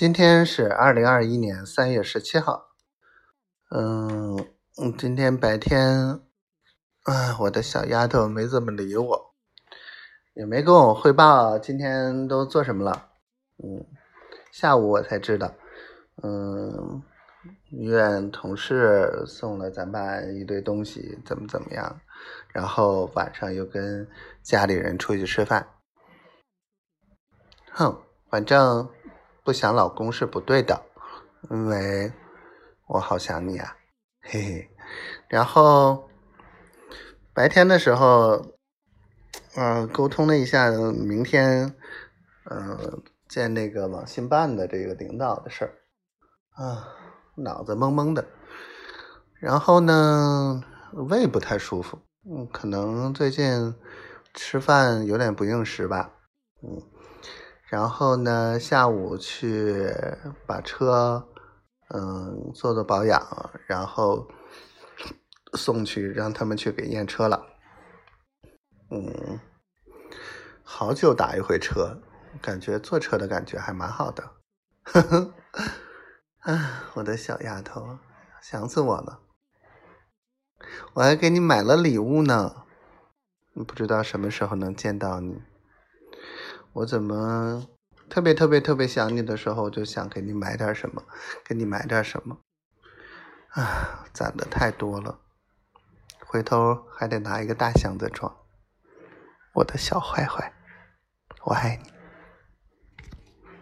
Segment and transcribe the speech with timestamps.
[0.00, 2.70] 今天是二零二一年三月十七号。
[3.68, 4.48] 嗯，
[4.96, 6.22] 今天白天，
[7.02, 9.34] 啊，我的小丫头没怎么理我，
[10.32, 13.10] 也没跟我汇报今天都做什么了。
[13.62, 13.84] 嗯，
[14.50, 15.52] 下午我才知道，
[16.22, 17.02] 嗯，
[17.70, 22.00] 医院同事送了咱爸一堆东西，怎么怎么样，
[22.54, 24.08] 然后晚上又跟
[24.42, 25.68] 家里人出去吃饭。
[27.72, 28.88] 哼，反正。
[29.42, 30.82] 不想老公是不对的，
[31.50, 32.12] 因为
[32.86, 33.76] 我好想你啊，
[34.20, 34.70] 嘿嘿。
[35.28, 36.08] 然后
[37.32, 38.54] 白天的时候，
[39.56, 41.74] 嗯，沟通了一下明天，
[42.50, 45.72] 嗯，见那个网信办的这个领导的事儿，
[46.62, 46.88] 啊，
[47.36, 48.26] 脑子懵懵的。
[49.40, 51.98] 然后呢，胃不太舒服，
[52.30, 53.74] 嗯，可能最近
[54.34, 56.12] 吃饭有点不应时吧，
[56.62, 56.82] 嗯。
[57.70, 59.94] 然后呢，下午去
[60.44, 61.28] 把车，
[61.94, 64.26] 嗯，做做保养，然后
[65.54, 67.46] 送去让他们去给验车了。
[68.90, 69.38] 嗯，
[70.64, 72.02] 好久打一回车，
[72.42, 74.32] 感觉坐车的感觉还蛮好的。
[74.82, 75.34] 呵呵，
[76.40, 78.00] 啊，我的小丫头，
[78.42, 79.20] 想死我了。
[80.94, 82.64] 我还给你买了礼物呢，
[83.54, 85.40] 不知道什么时候能见到你。
[86.72, 87.66] 我怎么
[88.08, 91.02] 特别特别特别想你的时候，就想给你买点什么，
[91.44, 92.38] 给你买点什么，
[93.50, 95.18] 啊，攒的太多了，
[96.26, 98.34] 回头还得拿一个大箱子装。
[99.54, 100.52] 我的小坏坏，
[101.44, 101.99] 我爱你。